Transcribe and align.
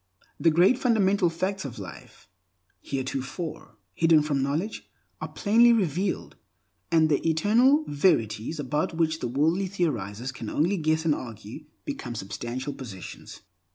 The 0.39 0.49
great 0.49 0.79
fundamental 0.79 1.29
facts 1.29 1.63
of 1.63 1.77
life, 1.77 2.27
heretofore 2.81 3.77
hidden 3.93 4.23
from 4.23 4.41
knowledge, 4.41 4.89
are 5.21 5.27
plainly 5.27 5.71
revealed, 5.73 6.37
and 6.91 7.07
the 7.07 7.21
Eternal 7.29 7.85
Verities, 7.87 8.59
about 8.59 8.97
which 8.97 9.19
the 9.19 9.27
wordy 9.27 9.67
theorizers 9.67 10.31
can 10.31 10.49
only 10.49 10.77
guess 10.77 11.05
and 11.05 11.13
argue, 11.13 11.65
become 11.85 12.15
substantial 12.15 12.73
possessions. 12.73 13.41